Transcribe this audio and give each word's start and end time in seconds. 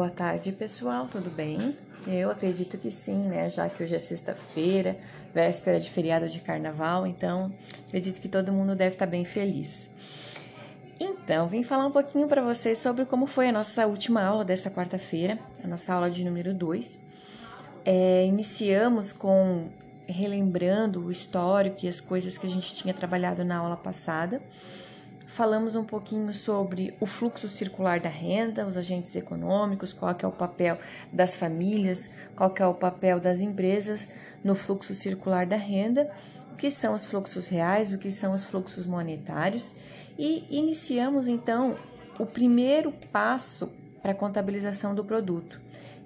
Boa 0.00 0.08
tarde, 0.08 0.50
pessoal, 0.52 1.06
tudo 1.12 1.28
bem? 1.28 1.76
Eu 2.06 2.30
acredito 2.30 2.78
que 2.78 2.90
sim, 2.90 3.18
né? 3.24 3.50
Já 3.50 3.68
que 3.68 3.82
hoje 3.82 3.94
é 3.94 3.98
sexta-feira, 3.98 4.96
véspera 5.34 5.78
de 5.78 5.90
feriado 5.90 6.26
de 6.26 6.40
carnaval, 6.40 7.06
então 7.06 7.52
acredito 7.86 8.18
que 8.18 8.26
todo 8.26 8.50
mundo 8.50 8.74
deve 8.74 8.94
estar 8.94 9.04
bem 9.04 9.26
feliz. 9.26 9.90
Então, 10.98 11.46
vim 11.48 11.62
falar 11.62 11.84
um 11.84 11.90
pouquinho 11.90 12.26
para 12.26 12.40
vocês 12.40 12.78
sobre 12.78 13.04
como 13.04 13.26
foi 13.26 13.50
a 13.50 13.52
nossa 13.52 13.86
última 13.86 14.22
aula 14.22 14.42
dessa 14.42 14.70
quarta-feira, 14.70 15.38
a 15.62 15.68
nossa 15.68 15.92
aula 15.92 16.10
de 16.10 16.24
número 16.24 16.54
2. 16.54 17.00
É, 17.84 18.24
iniciamos 18.24 19.12
com 19.12 19.68
relembrando 20.06 21.04
o 21.04 21.12
histórico 21.12 21.84
e 21.84 21.88
as 21.88 22.00
coisas 22.00 22.38
que 22.38 22.46
a 22.46 22.50
gente 22.50 22.74
tinha 22.74 22.94
trabalhado 22.94 23.44
na 23.44 23.58
aula 23.58 23.76
passada 23.76 24.40
falamos 25.34 25.76
um 25.76 25.84
pouquinho 25.84 26.34
sobre 26.34 26.92
o 27.00 27.06
fluxo 27.06 27.48
circular 27.48 28.00
da 28.00 28.08
renda, 28.08 28.66
os 28.66 28.76
agentes 28.76 29.14
econômicos, 29.14 29.92
qual 29.92 30.14
é 30.18 30.26
o 30.26 30.32
papel 30.32 30.76
das 31.12 31.36
famílias, 31.36 32.14
qual 32.34 32.52
é 32.58 32.66
o 32.66 32.74
papel 32.74 33.20
das 33.20 33.40
empresas 33.40 34.10
no 34.42 34.56
fluxo 34.56 34.94
circular 34.94 35.46
da 35.46 35.56
renda, 35.56 36.10
o 36.52 36.56
que 36.56 36.70
são 36.70 36.94
os 36.94 37.04
fluxos 37.04 37.46
reais, 37.46 37.92
o 37.92 37.98
que 37.98 38.10
são 38.10 38.34
os 38.34 38.42
fluxos 38.42 38.86
monetários. 38.86 39.76
E 40.18 40.44
iniciamos 40.50 41.28
então 41.28 41.76
o 42.18 42.26
primeiro 42.26 42.92
passo 43.12 43.72
para 44.02 44.12
a 44.12 44.14
contabilização 44.14 44.94
do 44.94 45.04
produto, 45.04 45.60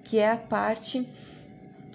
que 0.04 0.18
é 0.18 0.30
a 0.30 0.37
parte 0.37 1.09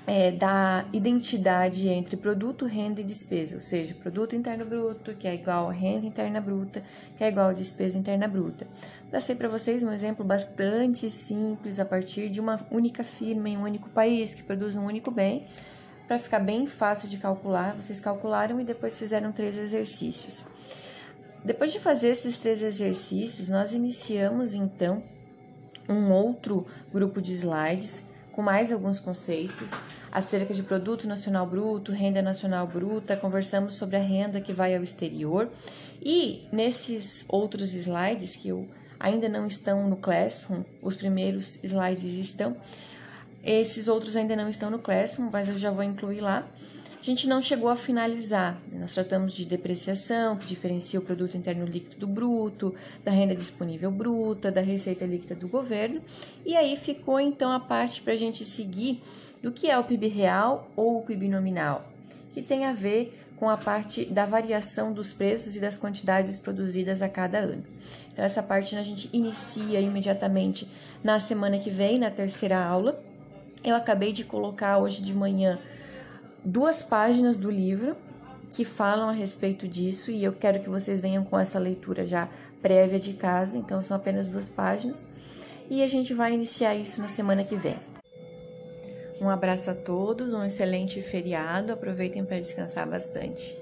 é, 0.10 0.32
da 0.32 0.86
identidade 0.92 1.88
entre 1.88 2.18
produto, 2.18 2.66
renda 2.66 3.00
e 3.00 3.04
despesa, 3.04 3.58
ou 3.58 3.62
seja, 3.62 3.94
produto 3.94 4.36
interno 4.36 4.66
bruto, 4.66 5.14
que 5.14 5.28
é 5.28 5.36
igual 5.36 5.70
a 5.70 5.72
renda 5.72 6.04
interna 6.04 6.42
bruta, 6.42 6.82
que 7.16 7.24
é 7.24 7.28
igual 7.28 7.50
a 7.50 7.54
despesa 7.54 7.96
interna 7.96 8.28
bruta. 8.28 8.66
Passei 9.12 9.36
para 9.36 9.48
vocês 9.48 9.84
um 9.84 9.94
exemplo 9.94 10.26
bastante 10.26 11.12
simples 11.12 11.80
a 11.80 11.86
partir 11.86 12.28
de 12.28 12.40
uma 12.40 12.60
única 12.72 13.04
firma 13.04 13.50
em 13.50 13.56
um 13.56 13.62
único 13.62 13.88
país 13.90 14.34
que 14.34 14.42
produz 14.42 14.76
um 14.76 14.84
único 14.84 15.12
bem, 15.12 15.46
para 16.08 16.18
ficar 16.18 16.40
bem 16.40 16.66
fácil 16.66 17.08
de 17.08 17.20
calcular. 17.20 17.76
Vocês 17.76 18.00
calcularam 18.00 18.60
e 18.60 18.64
depois 18.64 18.98
fizeram 18.98 19.32
três 19.32 19.56
exercícios. 19.56 20.44
Depois 21.46 21.72
de 21.72 21.80
fazer 21.80 22.08
esses 22.08 22.40
três 22.40 22.64
exercícios, 22.64 23.48
nós 23.48 23.74
iniciamos 23.74 24.56
então 24.56 25.04
um 25.88 26.12
outro 26.12 26.66
grupo 26.92 27.22
de 27.22 27.32
slides 27.34 28.06
com 28.32 28.42
mais 28.42 28.72
alguns 28.72 29.00
conceitos 29.00 29.70
acerca 30.12 30.54
de 30.54 30.64
produto 30.64 31.08
nacional 31.08 31.46
bruto, 31.46 31.92
renda 31.92 32.22
nacional 32.22 32.66
bruta, 32.68 33.16
conversamos 33.16 33.76
sobre 33.76 33.96
a 33.96 34.02
renda 34.02 34.42
que 34.42 34.54
vai 34.54 34.76
ao 34.76 34.84
exterior 34.84 35.50
e 36.02 36.48
nesses 36.52 37.26
outros 37.30 37.74
slides 37.74 38.36
que 38.36 38.50
eu 38.50 38.68
ainda 39.00 39.30
não 39.30 39.46
estão 39.46 39.90
no 39.90 39.96
Classroom, 39.96 40.64
os 40.82 40.96
primeiros 40.96 41.64
slides 41.64 42.14
estão, 42.16 42.56
esses 43.44 43.88
outros 43.88 44.16
ainda 44.16 44.36
não 44.36 44.50
estão 44.50 44.70
no 44.70 44.80
Classroom, 44.80 45.30
mas 45.32 45.48
eu 45.48 45.58
já 45.58 45.72
vou 45.72 45.84
incluir 45.84 46.20
lá. 46.20 46.46
A 47.02 47.04
gente 47.04 47.28
não 47.28 47.42
chegou 47.42 47.70
a 47.70 47.78
finalizar. 47.78 48.58
Nós 48.74 48.94
tratamos 48.94 49.32
de 49.32 49.46
depreciação, 49.46 50.36
que 50.36 50.46
diferencia 50.46 51.00
o 51.00 51.04
produto 51.04 51.38
interno 51.38 51.66
líquido 51.66 51.96
do 51.96 52.08
bruto, 52.08 52.76
da 53.06 53.12
renda 53.12 53.34
disponível 53.34 53.90
bruta, 53.90 54.52
da 54.52 54.60
receita 54.60 55.06
líquida 55.06 55.34
do 55.34 55.48
governo. 55.48 56.02
E 56.46 56.58
aí 56.58 56.76
ficou 56.76 57.18
então 57.18 57.52
a 57.52 57.60
parte 57.60 58.02
para 58.02 58.14
a 58.14 58.18
gente 58.18 58.44
seguir 58.44 59.02
do 59.42 59.50
que 59.50 59.70
é 59.70 59.80
o 59.80 59.84
PIB 59.86 60.10
real 60.10 60.70
ou 60.76 61.00
o 61.00 61.02
PIB 61.02 61.30
nominal, 61.30 61.90
que 62.34 62.42
tem 62.42 62.66
a 62.66 62.74
ver 62.74 63.18
com 63.38 63.50
a 63.50 63.56
parte 63.56 64.04
da 64.04 64.26
variação 64.26 64.92
dos 64.92 65.14
preços 65.14 65.56
e 65.56 65.62
das 65.62 65.78
quantidades 65.78 66.36
produzidas 66.36 67.02
a 67.02 67.08
cada 67.08 67.40
ano. 67.40 67.64
Então, 68.12 68.26
essa 68.26 68.44
parte 68.44 68.76
a 68.76 68.84
gente 68.84 69.10
inicia 69.14 69.80
imediatamente 69.80 70.68
na 71.02 71.18
semana 71.22 71.58
que 71.58 71.70
vem, 71.70 71.98
na 71.98 72.12
terceira 72.12 72.62
aula. 72.62 73.02
Eu 73.64 73.76
acabei 73.76 74.12
de 74.12 74.26
colocar 74.26 74.78
hoje 74.78 75.02
de 75.02 75.14
manhã 75.14 75.58
duas 76.44 76.82
páginas 76.82 77.38
do 77.38 77.50
livro 77.50 77.96
que 78.50 78.66
falam 78.66 79.10
a 79.10 79.12
respeito 79.12 79.68
disso 79.68 80.12
e 80.12 80.24
eu 80.24 80.34
quero 80.34 80.60
que 80.60 80.70
vocês 80.70 81.00
venham 81.00 81.24
com 81.24 81.38
essa 81.38 81.60
leitura 81.60 82.06
já 82.06 82.28
prévia 82.62 83.00
de 83.00 83.14
casa, 83.14 83.58
então 83.58 83.82
são 83.82 83.96
apenas 83.96 84.28
duas 84.28 84.50
páginas. 84.50 85.14
E 85.70 85.84
a 85.84 85.88
gente 85.88 86.14
vai 86.14 86.34
iniciar 86.34 86.76
isso 86.76 87.00
na 87.00 87.08
semana 87.08 87.44
que 87.44 87.56
vem. 87.56 87.78
Um 89.22 89.30
abraço 89.30 89.70
a 89.70 89.76
todos, 89.76 90.34
um 90.34 90.44
excelente 90.44 91.02
feriado, 91.02 91.74
aproveitem 91.74 92.26
para 92.26 92.40
descansar 92.40 92.90
bastante. 92.90 93.56